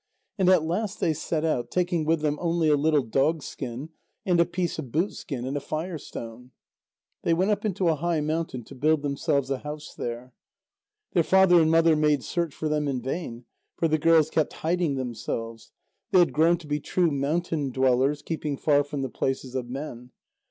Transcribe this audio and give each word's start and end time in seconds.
And 0.39 0.49
at 0.49 0.63
last 0.63 0.99
they 0.99 1.13
set 1.13 1.45
out, 1.45 1.69
taking 1.69 2.05
with 2.05 2.21
them 2.21 2.39
only 2.41 2.69
a 2.69 2.75
little 2.75 3.03
dogskin, 3.03 3.89
and 4.25 4.39
a 4.39 4.47
piece 4.47 4.79
of 4.79 4.91
boot 4.91 5.13
skin, 5.13 5.45
and 5.45 5.55
a 5.55 5.59
fire 5.59 5.99
stone. 5.99 6.49
They 7.21 7.35
went 7.35 7.51
up 7.51 7.65
into 7.65 7.87
a 7.87 7.93
high 7.93 8.19
mountain 8.19 8.63
to 8.63 8.73
build 8.73 9.03
themselves 9.03 9.51
a 9.51 9.59
house 9.59 9.93
there. 9.93 10.33
Their 11.13 11.21
father 11.21 11.61
and 11.61 11.69
mother 11.69 11.95
made 11.95 12.23
search 12.23 12.55
for 12.55 12.67
them 12.67 12.87
in 12.87 12.99
vain, 13.03 13.45
for 13.77 13.87
the 13.87 13.99
girls 13.99 14.31
kept 14.31 14.53
hiding 14.53 14.95
themselves; 14.95 15.71
they 16.09 16.17
had 16.17 16.33
grown 16.33 16.57
to 16.57 16.67
be 16.67 16.79
true 16.79 17.11
mountain 17.11 17.69
dwellers, 17.69 18.23
keeping 18.23 18.57
far 18.57 18.83
from 18.83 19.03
the 19.03 19.07
places 19.07 19.53
of 19.53 19.69
men. 19.69 20.09